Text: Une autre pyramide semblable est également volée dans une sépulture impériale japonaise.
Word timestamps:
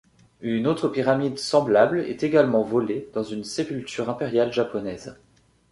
Une 0.41 0.65
autre 0.65 0.87
pyramide 0.87 1.37
semblable 1.37 1.99
est 1.99 2.23
également 2.23 2.63
volée 2.63 3.07
dans 3.13 3.21
une 3.21 3.43
sépulture 3.43 4.09
impériale 4.09 4.51
japonaise. 4.51 5.15